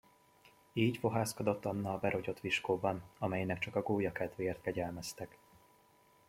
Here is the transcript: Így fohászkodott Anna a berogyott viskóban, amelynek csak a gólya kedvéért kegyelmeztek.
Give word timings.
Így 0.73 0.97
fohászkodott 0.97 1.65
Anna 1.65 1.93
a 1.93 1.99
berogyott 1.99 2.39
viskóban, 2.39 3.03
amelynek 3.17 3.59
csak 3.59 3.75
a 3.75 3.81
gólya 3.81 4.11
kedvéért 4.11 4.61
kegyelmeztek. 4.61 5.37